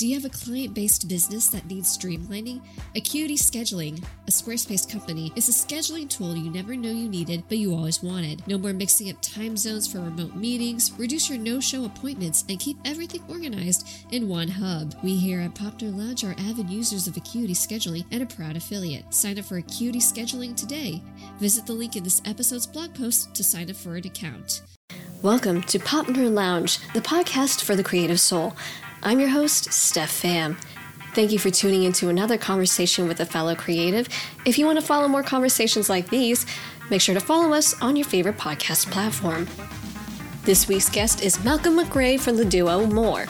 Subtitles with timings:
[0.00, 2.62] Do you have a client based business that needs streamlining?
[2.96, 7.58] Acuity Scheduling, a Squarespace company, is a scheduling tool you never know you needed, but
[7.58, 8.42] you always wanted.
[8.46, 12.58] No more mixing up time zones for remote meetings, reduce your no show appointments, and
[12.58, 14.94] keep everything organized in one hub.
[15.02, 18.56] We here at Pop Nerd Lounge are avid users of Acuity Scheduling and a proud
[18.56, 19.12] affiliate.
[19.12, 21.02] Sign up for Acuity Scheduling today.
[21.40, 24.62] Visit the link in this episode's blog post to sign up for an account.
[25.20, 28.56] Welcome to Pop Nerd Lounge, the podcast for the creative soul.
[29.02, 30.58] I'm your host, Steph Pham.
[31.14, 34.08] Thank you for tuning into another conversation with a fellow creative.
[34.44, 36.44] If you want to follow more conversations like these,
[36.90, 39.48] make sure to follow us on your favorite podcast platform.
[40.44, 43.24] This week's guest is Malcolm McRae from the duo More.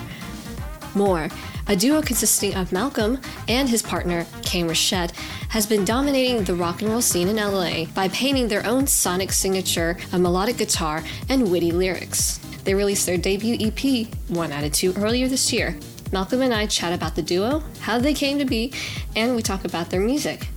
[0.97, 1.29] More,
[1.69, 5.13] a duo consisting of Malcolm and his partner, Kane Ritchotte,
[5.51, 9.31] has been dominating the rock and roll scene in LA by painting their own sonic
[9.31, 12.41] signature of melodic guitar and witty lyrics.
[12.65, 15.79] They released their debut EP, One Attitude, earlier this year.
[16.13, 18.73] Malcolm and I chat about the duo, how they came to be,
[19.17, 20.49] and we talk about their music.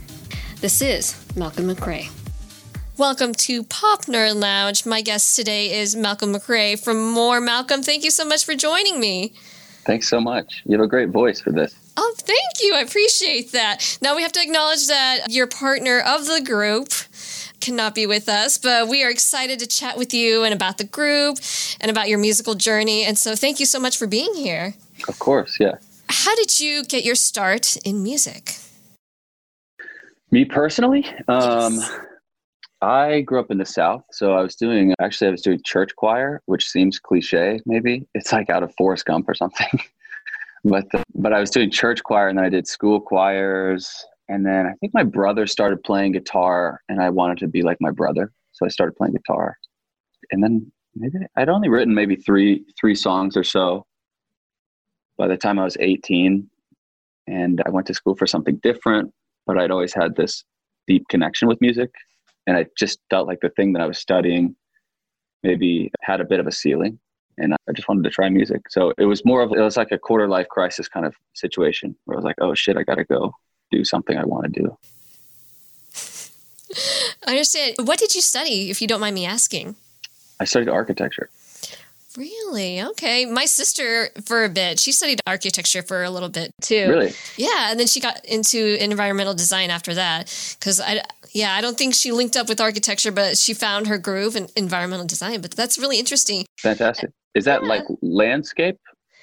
[0.59, 2.09] This is Malcolm McRae.
[2.97, 4.85] Welcome to Pop Nerd Lounge.
[4.85, 7.39] My guest today is Malcolm McRae from More.
[7.39, 9.33] Malcolm, thank you so much for joining me.
[9.85, 10.61] Thanks so much.
[10.65, 11.75] You have a great voice for this.
[11.95, 12.73] Oh, thank you.
[12.75, 13.97] I appreciate that.
[14.01, 16.89] Now we have to acknowledge that your partner of the group
[17.63, 20.83] cannot be with us, but we are excited to chat with you and about the
[20.83, 21.37] group
[21.79, 23.05] and about your musical journey.
[23.05, 24.73] And so thank you so much for being here.
[25.07, 25.75] Of course, yeah.
[26.09, 28.55] How did you get your start in music?
[30.29, 31.99] Me personally, um, yes.
[32.81, 35.95] I grew up in the South, so I was doing actually I was doing church
[35.95, 37.61] choir, which seems cliche.
[37.65, 39.79] Maybe it's like out of Forrest Gump or something.
[40.65, 44.43] but the, but I was doing church choir, and then I did school choirs, and
[44.43, 47.91] then I think my brother started playing guitar, and I wanted to be like my
[47.91, 49.55] brother, so I started playing guitar.
[50.31, 53.85] And then maybe I'd only written maybe three three songs or so
[55.19, 56.49] by the time I was 18,
[57.27, 59.13] and I went to school for something different.
[59.45, 60.43] But I'd always had this
[60.87, 61.91] deep connection with music,
[62.47, 64.55] and I just felt like the thing that I was studying
[65.43, 66.97] maybe had a bit of a ceiling
[67.37, 68.61] and I just wanted to try music.
[68.69, 71.95] So it was more of it was like a quarter life crisis kind of situation
[72.05, 73.33] where I was like, oh shit, I got to go
[73.77, 74.77] do something I want to do.
[77.25, 77.75] I understand.
[77.83, 79.75] What did you study, if you don't mind me asking?
[80.39, 81.29] I studied architecture.
[82.17, 82.81] Really?
[82.81, 83.25] Okay.
[83.25, 86.89] My sister, for a bit, she studied architecture for a little bit too.
[86.89, 87.13] Really?
[87.37, 90.55] Yeah, and then she got into environmental design after that.
[90.59, 91.01] Because I,
[91.31, 94.47] yeah, I don't think she linked up with architecture, but she found her groove in
[94.55, 95.41] environmental design.
[95.41, 96.45] But that's really interesting.
[96.59, 97.11] Fantastic.
[97.33, 97.69] Is that yeah.
[97.69, 98.79] like landscape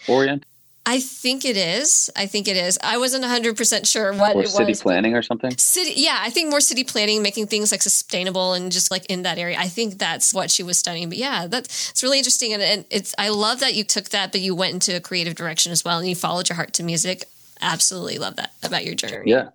[0.09, 0.47] oriented?
[0.91, 2.11] I think it is.
[2.17, 2.77] I think it is.
[2.83, 4.83] I wasn't 100% sure what or it city was.
[4.83, 5.56] planning or something?
[5.56, 9.23] City yeah, I think more city planning, making things like sustainable and just like in
[9.23, 9.56] that area.
[9.56, 11.09] I think that's what she was studying.
[11.09, 14.33] But yeah, that's it's really interesting and, and it's I love that you took that
[14.33, 16.83] but you went into a creative direction as well and you followed your heart to
[16.83, 17.27] music.
[17.61, 19.31] Absolutely love that about your journey.
[19.31, 19.51] Yeah.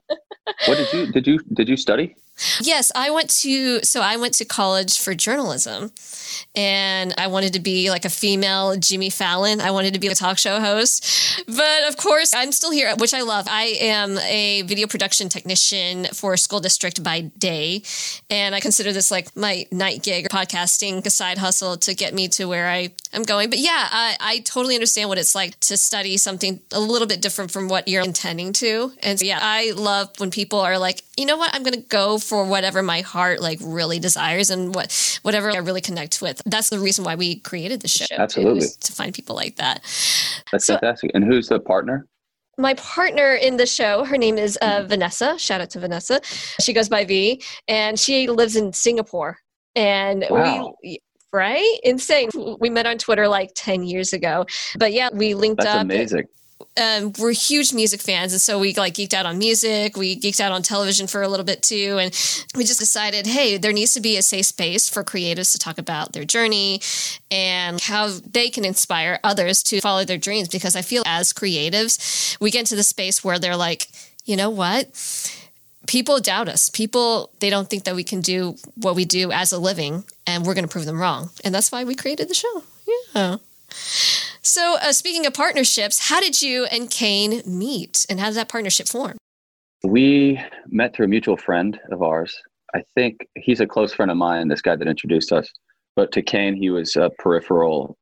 [0.67, 2.15] what did you did you did you study?
[2.61, 5.91] Yes, I went to so I went to college for journalism
[6.55, 9.61] and I wanted to be like a female Jimmy Fallon.
[9.61, 11.45] I wanted to be a talk show host.
[11.47, 13.47] But of course, I'm still here, which I love.
[13.49, 17.83] I am a video production technician for a school district by day,
[18.29, 22.27] and I consider this like my night gig podcasting, a side hustle to get me
[22.29, 23.49] to where I am going.
[23.49, 27.21] But yeah, I, I totally understand what it's like to study something a little bit
[27.21, 28.91] different from what you're intending to.
[29.03, 31.87] And so, yeah, I love when people are like, you know what, I'm going to
[31.87, 36.41] go for whatever my heart like really desires and what whatever I really connect with.
[36.45, 38.05] That's the reason why we created the show.
[38.11, 38.67] Absolutely.
[38.81, 39.81] To find people like that.
[40.51, 41.11] That's so, fantastic.
[41.13, 42.07] And who's the partner?
[42.57, 45.37] my partner in the show, her name is uh, Vanessa.
[45.37, 46.21] Shout out to Vanessa.
[46.61, 49.37] She goes by V, and she lives in Singapore.
[49.75, 50.73] And wow.
[50.81, 50.99] we,
[51.33, 51.79] right?
[51.83, 52.29] Insane.
[52.59, 54.45] We met on Twitter like 10 years ago.
[54.79, 55.81] But yeah, we linked That's up.
[55.81, 56.27] amazing
[56.81, 59.95] um, we're huge music fans, and so we like geeked out on music.
[59.95, 62.11] We geeked out on television for a little bit too, and
[62.55, 65.77] we just decided, hey, there needs to be a safe space for creatives to talk
[65.77, 66.81] about their journey
[67.31, 70.49] and how they can inspire others to follow their dreams.
[70.49, 73.87] Because I feel as creatives, we get into the space where they're like,
[74.25, 74.89] you know what?
[75.87, 76.69] People doubt us.
[76.69, 80.45] People they don't think that we can do what we do as a living, and
[80.45, 81.29] we're going to prove them wrong.
[81.43, 82.63] And that's why we created the show.
[83.15, 83.37] Yeah.
[84.45, 88.47] So, uh, speaking of partnerships, how did you and Kane meet and how did that
[88.47, 89.17] partnership form?
[89.83, 92.39] We met through a mutual friend of ours.
[92.75, 95.51] I think he's a close friend of mine, this guy that introduced us.
[95.95, 97.97] But to Kane, he was a peripheral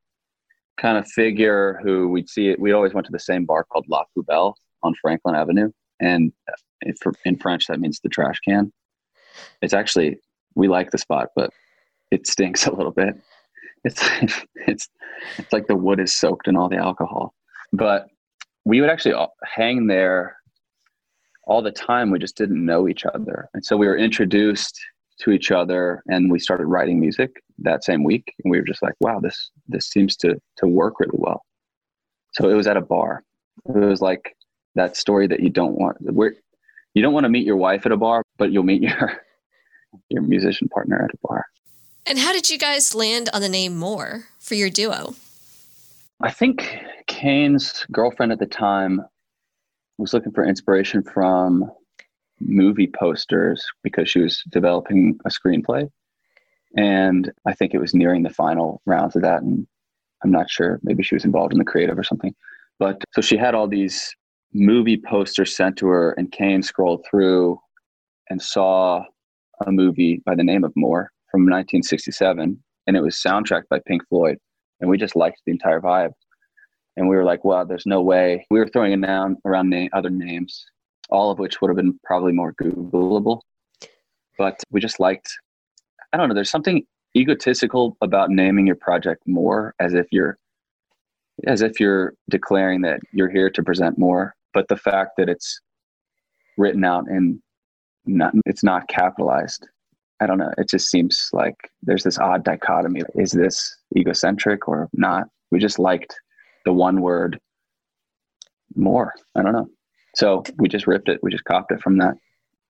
[0.78, 2.60] kind of figure who we'd see it.
[2.60, 4.54] We always went to the same bar called La Poubelle
[4.84, 5.72] on Franklin Avenue.
[6.02, 6.34] And
[7.24, 8.74] in French, that means the trash can.
[9.62, 10.18] It's actually,
[10.56, 11.52] we like the spot, but
[12.12, 13.16] it stinks a little bit
[13.84, 14.02] it's
[14.68, 14.90] it's
[15.38, 17.34] it's like the wood is soaked in all the alcohol.
[17.72, 18.08] But
[18.66, 20.38] we would actually hang there
[21.46, 22.12] all the time.
[22.12, 23.50] We just didn't know each other.
[23.54, 24.80] And so we were introduced
[25.20, 28.34] to each other and we started writing music that same week.
[28.44, 31.44] And we were just like, wow, this, this seems to, to work really well.
[32.34, 33.24] So it was at a bar.
[33.66, 34.36] It was like
[34.76, 36.34] that story that you don't want, where
[36.94, 39.22] you don't want to meet your wife at a bar, but you'll meet your,
[40.10, 41.46] your musician partner at a bar.
[42.06, 45.16] And how did you guys land on the name More for your duo?
[46.22, 46.78] I think
[47.08, 49.02] Kane's girlfriend at the time
[49.98, 51.72] was looking for inspiration from
[52.42, 55.90] movie posters because she was developing a screenplay.
[56.76, 59.42] And I think it was nearing the final rounds of that.
[59.42, 59.66] And
[60.24, 62.36] I'm not sure, maybe she was involved in the creative or something.
[62.80, 64.14] But so she had all these
[64.54, 67.60] movie posters sent to her, and Kane scrolled through
[68.30, 69.04] and saw
[69.66, 72.64] a movie by the name of More from 1967.
[72.86, 74.38] And it was soundtracked by Pink Floyd.
[74.80, 76.12] And we just liked the entire vibe
[76.96, 79.88] and we were like, "Wow, there's no way." We were throwing it down around na-
[79.94, 80.66] other names,
[81.10, 83.42] all of which would have been probably more Googleable,
[84.38, 85.30] but we just liked.
[86.12, 86.36] I don't know.
[86.36, 86.86] There's something
[87.16, 90.38] egotistical about naming your project more, as if you're,
[91.48, 94.36] as if you're declaring that you're here to present more.
[94.54, 95.60] But the fact that it's
[96.58, 97.42] written out and
[98.06, 99.68] not, it's not capitalized.
[100.24, 100.52] I don't know.
[100.58, 103.02] It just seems like there's this odd dichotomy.
[103.16, 105.28] Is this egocentric or not?
[105.52, 106.16] We just liked
[106.64, 107.40] the one word
[108.74, 109.14] more.
[109.36, 109.68] I don't know.
[110.16, 111.20] So we just ripped it.
[111.22, 112.16] We just copped it from that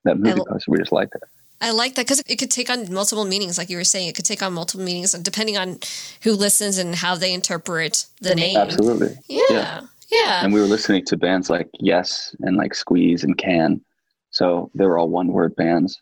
[0.03, 0.71] that movie l- poster.
[0.71, 1.21] We just liked it.
[1.61, 4.09] I like that because it could take on multiple meanings, like you were saying.
[4.09, 5.77] It could take on multiple meanings depending on
[6.23, 8.57] who listens and how they interpret the name.
[8.57, 9.15] Absolutely.
[9.29, 9.43] Yeah.
[9.49, 9.81] yeah.
[10.11, 10.43] Yeah.
[10.43, 13.79] And we were listening to bands like Yes and like Squeeze and Can.
[14.31, 16.01] So they were all one word bands.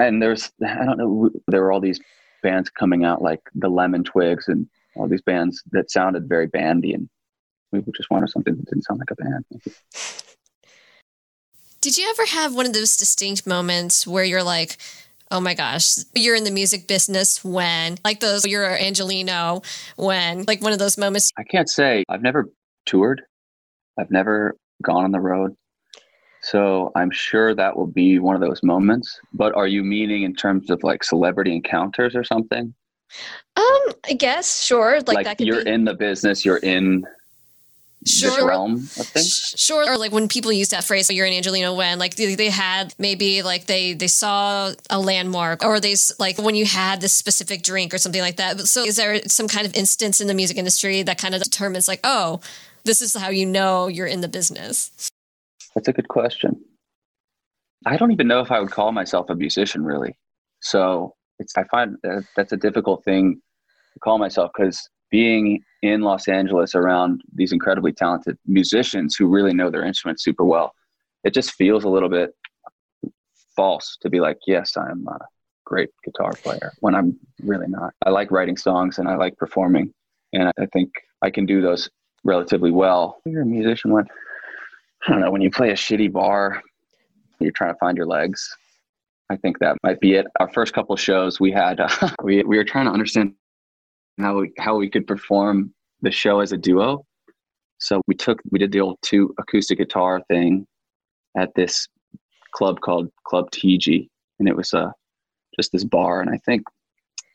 [0.00, 2.00] And there's, I don't know, there were all these
[2.42, 4.66] bands coming out like the Lemon Twigs and
[4.96, 7.08] all these bands that sounded very bandy, and
[7.70, 9.44] we just wanted something that didn't sound like a band.
[11.80, 14.78] Did you ever have one of those distinct moments where you're like,
[15.30, 19.62] oh my gosh, you're in the music business when, like those, you're Angelino
[19.96, 21.30] when, like one of those moments?
[21.38, 22.04] I can't say.
[22.08, 22.50] I've never
[22.86, 23.22] toured,
[23.98, 25.54] I've never gone on the road.
[26.42, 29.20] So I'm sure that will be one of those moments.
[29.32, 32.74] But are you meaning in terms of like celebrity encounters or something?
[33.56, 35.00] Um, I guess sure.
[35.00, 35.70] Like, like that could you're be...
[35.70, 37.04] in the business, you're in
[38.06, 38.30] sure.
[38.30, 39.54] this realm of things.
[39.56, 39.90] Sure.
[39.90, 42.94] Or like when people use that phrase, you're in Angelino when like they, they had
[42.98, 47.62] maybe like they they saw a landmark or they like when you had this specific
[47.62, 48.60] drink or something like that.
[48.60, 51.88] So is there some kind of instance in the music industry that kind of determines
[51.88, 52.40] like, oh,
[52.84, 55.09] this is how you know you're in the business?
[55.74, 56.60] That's a good question.
[57.86, 60.16] I don't even know if I would call myself a musician really.
[60.60, 63.40] So it's I find that that's a difficult thing
[63.94, 69.54] to call myself because being in Los Angeles around these incredibly talented musicians who really
[69.54, 70.72] know their instruments super well,
[71.24, 72.34] it just feels a little bit
[73.56, 75.18] false to be like, yes, I'm a
[75.64, 77.92] great guitar player when I'm really not.
[78.04, 79.92] I like writing songs and I like performing,
[80.32, 80.90] and I think
[81.22, 81.90] I can do those
[82.24, 83.20] relatively well.
[83.24, 84.04] You're a musician when
[85.06, 86.62] I don't know when you play a shitty bar,
[87.38, 88.54] you're trying to find your legs
[89.30, 90.26] I think that might be it.
[90.40, 91.88] Our first couple shows, we had uh,
[92.22, 93.32] we we were trying to understand
[94.18, 97.06] how we, how we could perform the show as a duo.
[97.78, 100.66] So we took we did the old two acoustic guitar thing
[101.38, 101.86] at this
[102.52, 104.08] club called Club TG,
[104.40, 104.90] and it was uh,
[105.56, 106.62] just this bar, and I think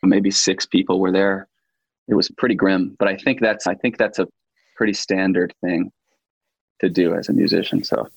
[0.03, 1.47] maybe six people were there.
[2.09, 4.27] It was pretty grim, but I think that's I think that's a
[4.75, 5.91] pretty standard thing
[6.81, 7.83] to do as a musician.
[7.83, 8.09] So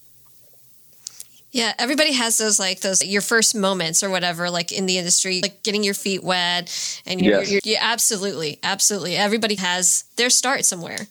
[1.51, 5.41] yeah, everybody has those like those your first moments or whatever, like in the industry,
[5.41, 7.51] like getting your feet wet, and you're, yes.
[7.51, 9.17] you're, you're, absolutely, absolutely.
[9.17, 11.09] Everybody has their start somewhere.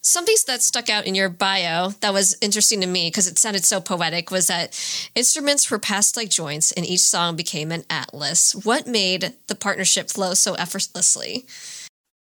[0.00, 3.64] Something that stuck out in your bio that was interesting to me because it sounded
[3.64, 4.78] so poetic was that
[5.14, 8.54] instruments were passed like joints, and each song became an atlas.
[8.64, 11.44] What made the partnership flow so effortlessly?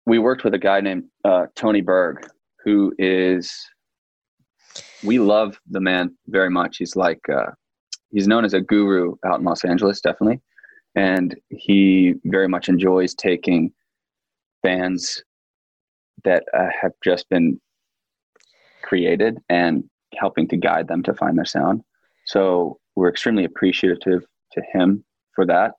[0.04, 2.28] We worked with a guy named uh, Tony Berg,
[2.64, 3.66] who is
[5.04, 6.78] we love the man very much.
[6.78, 7.50] He's like uh,
[8.10, 10.40] he's known as a guru out in Los Angeles, definitely,
[10.94, 13.72] and he very much enjoys taking
[14.62, 15.22] bands
[16.24, 17.60] that uh, have just been
[18.82, 19.84] created and
[20.16, 21.82] helping to guide them to find their sound.
[22.26, 25.72] So we're extremely appreciative to him for that.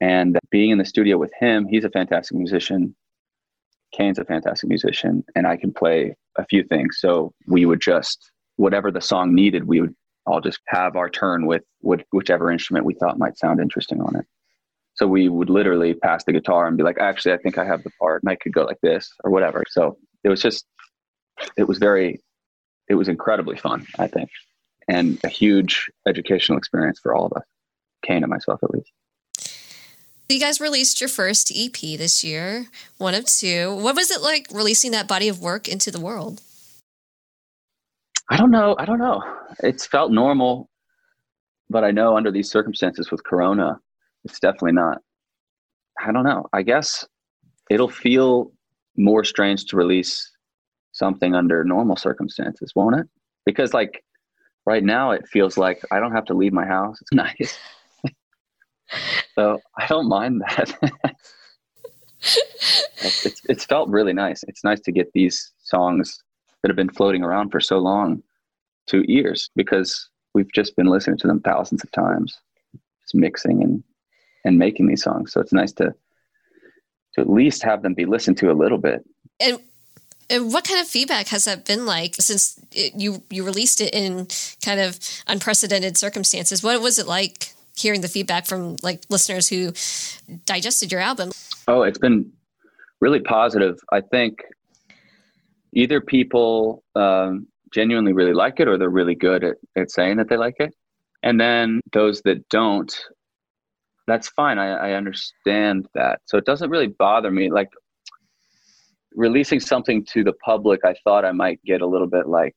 [0.00, 2.94] And being in the studio with him, he's a fantastic musician.
[3.92, 6.98] Kane's a fantastic musician, and I can play a few things.
[7.00, 9.94] So we would just whatever the song needed, we would
[10.26, 14.26] all just have our turn with, whichever instrument we thought might sound interesting on it.
[14.94, 17.84] So we would literally pass the guitar and be like, actually, I think I have
[17.84, 19.62] the part and I could go like this or whatever.
[19.68, 20.64] So it was just,
[21.56, 22.20] it was very
[22.88, 24.30] it was incredibly fun, I think,
[24.88, 27.44] and a huge educational experience for all of us,
[28.02, 28.90] Kane and myself at least.
[30.28, 32.66] You guys released your first EP this year,
[32.98, 33.74] one of two.
[33.74, 36.40] What was it like releasing that body of work into the world?
[38.30, 38.74] I don't know.
[38.78, 39.22] I don't know.
[39.62, 40.68] It's felt normal,
[41.70, 43.78] but I know under these circumstances with Corona,
[44.24, 44.98] it's definitely not.
[46.04, 46.46] I don't know.
[46.52, 47.06] I guess
[47.70, 48.52] it'll feel
[48.96, 50.30] more strange to release
[50.92, 53.06] something under normal circumstances, won't it?
[53.44, 54.02] Because like
[54.64, 56.98] right now, it feels like I don't have to leave my house.
[57.00, 57.58] It's nice.
[59.34, 60.74] so I don't mind that.
[62.20, 64.42] it's, it's felt really nice.
[64.48, 66.22] It's nice to get these songs
[66.66, 68.20] that have been floating around for so long
[68.88, 72.36] to ears because we've just been listening to them thousands of times,
[73.02, 73.84] just mixing and
[74.44, 75.32] and making these songs.
[75.32, 75.94] So it's nice to
[77.14, 79.04] to at least have them be listened to a little bit.
[79.38, 79.60] And
[80.28, 83.94] and what kind of feedback has that been like since it, you you released it
[83.94, 84.26] in
[84.64, 86.64] kind of unprecedented circumstances?
[86.64, 89.72] What was it like hearing the feedback from like listeners who
[90.46, 91.30] digested your album?
[91.68, 92.32] Oh, it's been
[93.00, 93.78] really positive.
[93.92, 94.42] I think
[95.76, 100.28] either people um, genuinely really like it or they're really good at, at saying that
[100.28, 100.74] they like it.
[101.22, 102.92] And then those that don't,
[104.08, 104.58] that's fine.
[104.58, 106.20] I, I understand that.
[106.24, 107.50] So it doesn't really bother me.
[107.50, 107.68] Like
[109.14, 112.56] releasing something to the public, I thought I might get a little bit like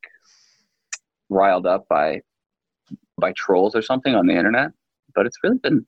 [1.30, 2.22] riled up by
[3.20, 4.72] by trolls or something on the internet
[5.16, 5.86] but it's really been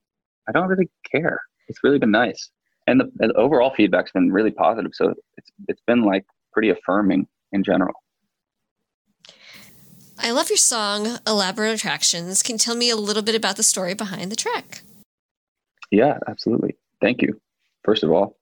[0.48, 1.40] I don't really care.
[1.68, 2.52] It's really been nice,
[2.88, 4.92] and the, the overall feedback's been really positive.
[4.94, 7.93] So it's it's been like pretty affirming in general.
[10.17, 12.43] I love your song Elaborate Attractions.
[12.43, 14.84] Can you tell me a little bit about the story behind the track?
[15.89, 16.77] Yeah, absolutely.
[17.01, 17.41] Thank you.
[17.84, 18.38] First of all,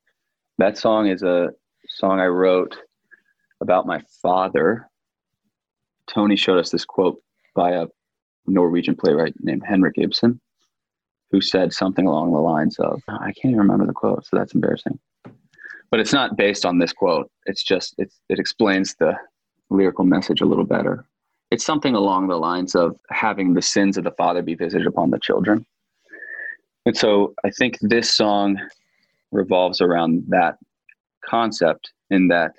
[0.57, 1.49] that song is a
[1.87, 2.75] song I wrote
[3.61, 4.89] about my father.
[6.07, 7.21] Tony showed us this quote
[7.55, 7.87] by a
[8.45, 10.39] Norwegian playwright named Henrik Ibsen
[11.31, 14.53] who said something along the lines of, I can't even remember the quote, so that's
[14.53, 14.99] embarrassing.
[15.91, 17.31] But it's not based on this quote.
[17.46, 19.15] It's just, it's, it explains the
[19.69, 21.05] lyrical message a little better.
[21.51, 25.10] It's something along the lines of having the sins of the father be visited upon
[25.10, 25.65] the children.
[26.86, 28.60] And so I think this song
[29.31, 30.58] revolves around that
[31.25, 32.53] concept in that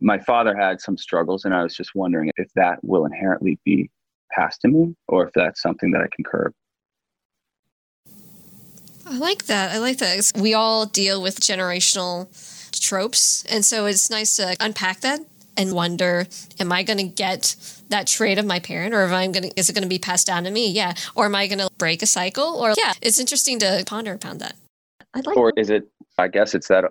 [0.00, 3.90] my father had some struggles, and I was just wondering if that will inherently be
[4.32, 6.54] passed to me or if that's something that I can curb.
[9.10, 9.72] I like that.
[9.72, 10.32] I like that.
[10.36, 12.28] We all deal with generational
[12.80, 13.44] tropes.
[13.46, 15.20] And so it's nice to unpack that
[15.56, 16.26] and wonder,
[16.60, 17.56] am I going to get
[17.88, 19.98] that trait of my parent or am I going to, is it going to be
[19.98, 20.70] passed down to me?
[20.70, 20.94] Yeah.
[21.16, 22.44] Or am I going to break a cycle?
[22.44, 24.54] Or yeah, it's interesting to ponder upon that.
[25.12, 26.84] I like or is it, I guess it's that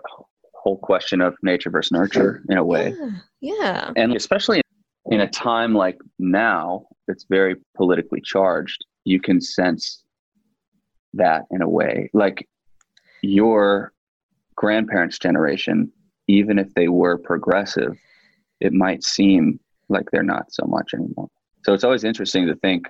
[0.56, 2.94] whole question of nature versus nurture in a way.
[3.40, 3.56] Yeah.
[3.62, 3.92] yeah.
[3.96, 4.62] And especially
[5.06, 8.86] in a time like now, it's very politically charged.
[9.06, 10.04] You can sense
[11.14, 12.10] that in a way.
[12.14, 12.48] Like
[13.22, 13.92] your
[14.56, 15.92] grandparents' generation,
[16.28, 17.98] even if they were progressive,
[18.60, 21.30] it might seem like they're not so much anymore.
[21.66, 22.88] So it's always interesting to think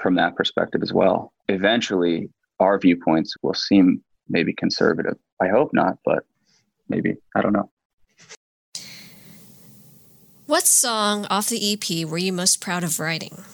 [0.00, 1.32] from that perspective as well.
[1.48, 5.16] Eventually, our viewpoints will seem maybe conservative.
[5.40, 6.24] I hope not, but
[6.88, 7.16] maybe.
[7.34, 7.70] I don't know.
[10.46, 13.44] What song off the EP were you most proud of writing?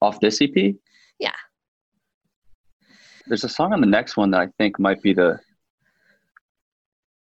[0.00, 0.74] Off this EP?
[1.18, 1.32] Yeah.
[3.26, 5.38] There's a song on the next one that I think might be the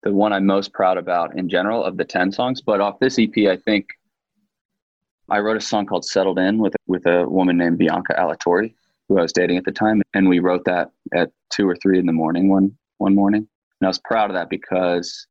[0.03, 3.21] the one I'm most proud about in general of the 10 songs, but off this
[3.21, 3.87] EP I think
[5.29, 8.73] I wrote a song called Settled In with with a woman named Bianca Alatorre
[9.09, 11.99] who I was dating at the time and we wrote that at 2 or 3
[11.99, 13.47] in the morning one one morning.
[13.81, 15.27] And I was proud of that because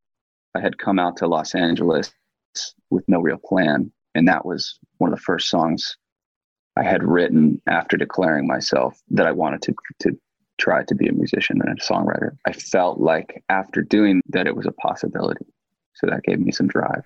[0.56, 2.14] I had come out to Los Angeles
[2.90, 5.98] with no real plan and that was one of the first songs
[6.78, 10.18] I had written after declaring myself that I wanted to to
[10.58, 12.38] try to be a musician and a songwriter.
[12.46, 15.46] I felt like after doing that it was a possibility.
[15.96, 17.04] So that gave me some drive.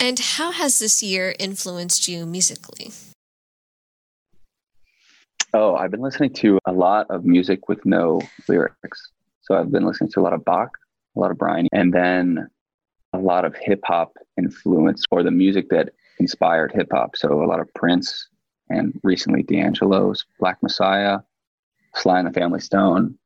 [0.00, 2.90] And how has this year influenced you musically?
[5.54, 9.00] Oh, I've been listening to a lot of music with no lyrics.
[9.42, 10.76] So I've been listening to a lot of Bach,
[11.16, 12.48] a lot of Brian, and then
[13.12, 17.16] a lot of hip hop influence or the music that inspired hip hop.
[17.16, 18.28] So a lot of Prince
[18.70, 21.18] and recently D'Angelo's Black Messiah,
[21.94, 23.18] Sly and the Family Stone.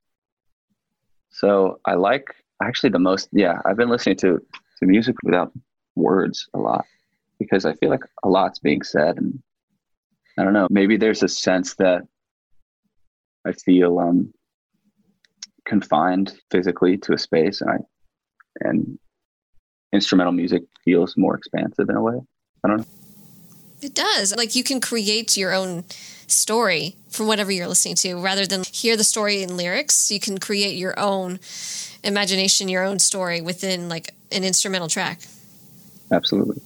[1.31, 3.29] So I like actually the most.
[3.33, 4.41] Yeah, I've been listening to
[4.79, 5.53] to music without
[5.95, 6.85] words a lot
[7.39, 9.41] because I feel like a lot's being said, and
[10.39, 10.67] I don't know.
[10.71, 12.03] Maybe there's a sense that
[13.47, 14.33] I feel um,
[15.67, 17.77] confined physically to a space, and I
[18.61, 18.99] and
[19.93, 22.19] instrumental music feels more expansive in a way.
[22.65, 22.87] I don't know.
[23.81, 24.35] It does.
[24.37, 25.85] Like you can create your own
[26.27, 30.11] story from whatever you're listening to rather than hear the story in lyrics.
[30.11, 31.41] You can create your own
[32.03, 35.21] imagination, your own story within like an instrumental track.
[36.11, 36.61] Absolutely.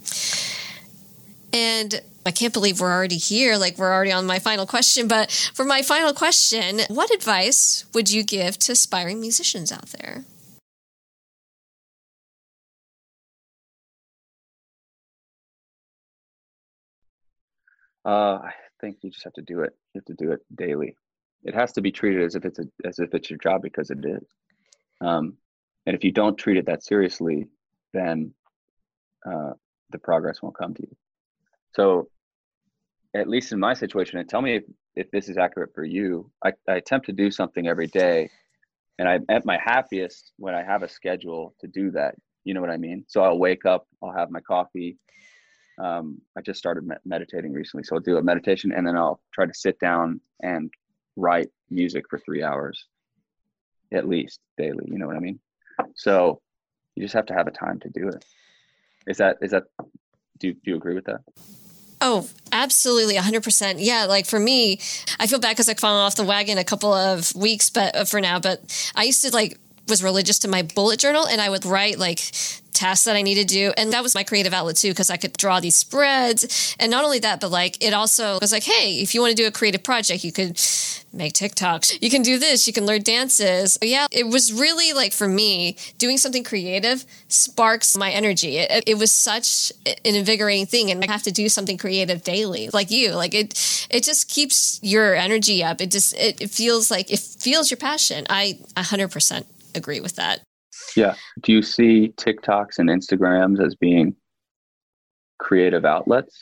[1.52, 3.56] And I can't believe we're already here.
[3.56, 5.08] Like we're already on my final question.
[5.08, 10.24] But for my final question, what advice would you give to aspiring musicians out there?
[18.04, 19.72] Uh, I think you just have to do it.
[19.94, 20.96] You have to do it daily.
[21.44, 23.90] It has to be treated as if it's a, as if it's your job because
[23.90, 24.26] it is.
[25.00, 25.36] Um,
[25.86, 27.46] and if you don't treat it that seriously,
[27.92, 28.32] then
[29.26, 29.52] uh,
[29.90, 30.96] the progress won't come to you.
[31.74, 32.08] So,
[33.14, 34.64] at least in my situation, and tell me if,
[34.96, 36.30] if this is accurate for you.
[36.44, 38.30] I, I attempt to do something every day,
[38.98, 42.14] and I'm at my happiest when I have a schedule to do that.
[42.44, 43.04] You know what I mean?
[43.08, 44.96] So I'll wake up, I'll have my coffee,
[45.78, 49.46] um, I just started meditating recently, so I'll do a meditation and then I'll try
[49.46, 50.70] to sit down and
[51.16, 52.86] write music for three hours,
[53.92, 54.84] at least daily.
[54.86, 55.40] You know what I mean?
[55.94, 56.40] So
[56.94, 58.24] you just have to have a time to do it.
[59.06, 59.64] Is that is that?
[60.38, 61.20] Do do you agree with that?
[62.04, 63.76] Oh, absolutely, 100%.
[63.78, 64.80] Yeah, like for me,
[65.20, 68.04] I feel bad because I've fallen off the wagon a couple of weeks but uh,
[68.04, 69.56] for now, but I used to like
[69.88, 72.18] was religious to my bullet journal and I would write like
[72.72, 73.72] tasks that I need to do.
[73.76, 76.76] And that was my creative outlet too, because I could draw these spreads.
[76.78, 79.42] And not only that, but like it also was like, hey, if you want to
[79.42, 80.58] do a creative project, you could
[81.12, 81.98] make TikToks.
[82.00, 82.66] You can do this.
[82.66, 83.76] You can learn dances.
[83.76, 88.58] But yeah, it was really like for me, doing something creative sparks my energy.
[88.58, 90.90] It, it, was such an invigorating thing.
[90.90, 93.12] And I have to do something creative daily, like you.
[93.12, 95.80] Like it, it just keeps your energy up.
[95.80, 98.26] It just, it, it feels like it feels your passion.
[98.30, 100.40] I 100% agree with that.
[100.96, 101.14] Yeah.
[101.40, 104.14] Do you see TikToks and Instagrams as being
[105.38, 106.38] creative outlets?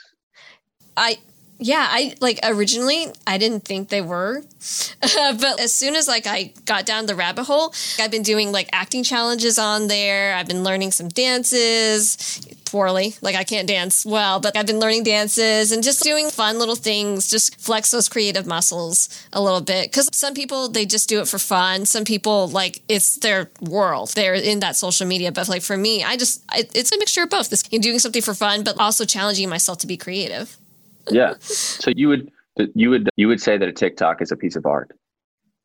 [0.96, 1.18] I
[1.62, 4.40] yeah, I like originally I didn't think they were.
[5.01, 8.68] but as soon as like I got down the rabbit hole, I've been doing like
[8.72, 10.35] acting challenges on there.
[10.35, 13.14] I've been learning some dances poorly.
[13.20, 16.76] Like I can't dance well, but I've been learning dances and just doing fun little
[16.76, 19.92] things, just flex those creative muscles a little bit.
[19.92, 21.87] Cause some people, they just do it for fun.
[21.87, 24.12] Some people, like, it's their world.
[24.14, 25.33] They're in that social media.
[25.33, 27.50] But like for me, I just, I, it's a mixture of both.
[27.50, 30.56] This doing something for fun, but also challenging myself to be creative.
[31.11, 31.35] yeah.
[31.40, 32.30] So you would,
[32.74, 34.92] you would, you would say that a TikTok is a piece of art.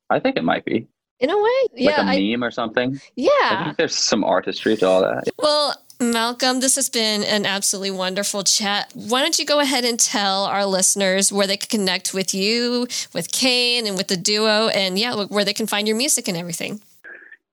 [0.09, 0.87] I think it might be.
[1.19, 2.01] In a way, yeah.
[2.01, 2.99] Like a meme I, or something.
[3.15, 3.29] Yeah.
[3.31, 5.23] I think there's some artistry to all that.
[5.39, 8.91] Well, Malcolm, this has been an absolutely wonderful chat.
[8.93, 12.88] Why don't you go ahead and tell our listeners where they can connect with you,
[13.13, 16.36] with Kane, and with the duo, and yeah, where they can find your music and
[16.36, 16.81] everything?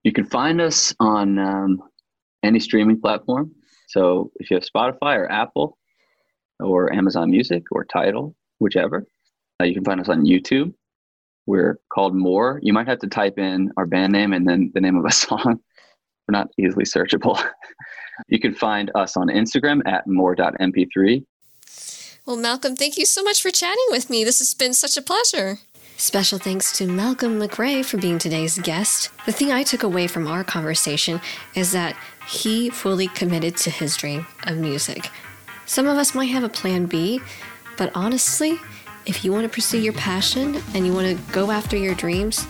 [0.02, 1.82] You can find us on um,
[2.42, 3.52] any streaming platform.
[3.88, 5.78] So if you have Spotify or Apple
[6.58, 9.06] or Amazon Music or Tidal, whichever,
[9.60, 10.74] uh, you can find us on YouTube.
[11.46, 12.58] We're called More.
[12.62, 15.12] You might have to type in our band name and then the name of a
[15.12, 15.60] song.
[16.26, 17.40] We're not easily searchable.
[18.28, 21.24] You can find us on Instagram at more.mp3.
[22.24, 24.22] Well, Malcolm, thank you so much for chatting with me.
[24.22, 25.58] This has been such a pleasure.
[25.96, 29.10] Special thanks to Malcolm McRae for being today's guest.
[29.26, 31.20] The thing I took away from our conversation
[31.54, 31.96] is that
[32.28, 35.10] he fully committed to his dream of music.
[35.66, 37.20] Some of us might have a plan B,
[37.76, 38.58] but honestly,
[39.06, 42.46] if you want to pursue your passion and you want to go after your dreams,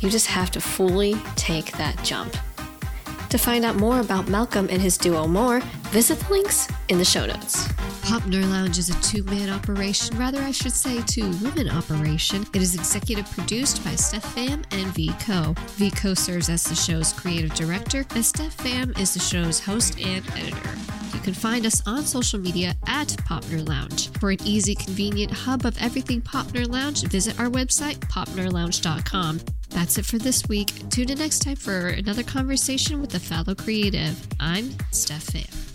[0.00, 2.36] you just have to fully take that jump.
[3.34, 5.58] To find out more about Malcolm and his duo More,
[5.90, 7.66] visit the links in the show notes.
[8.04, 12.46] Pop Nerd Lounge is a two man operation, rather, I should say, two woman operation.
[12.54, 15.52] It is executive produced by Steph Pham and V Co.
[15.72, 19.98] V Co serves as the show's creative director, and Steph Pham is the show's host
[19.98, 20.70] and editor.
[21.12, 24.10] You can find us on social media at Pop Nerd Lounge.
[24.20, 29.40] For an easy, convenient hub of everything Pop Nerd Lounge, visit our website, popnerdlounge.com.
[29.74, 30.88] That's it for this week.
[30.88, 34.16] Tune in next time for another conversation with a fellow creative.
[34.38, 35.73] I'm Steph Pham.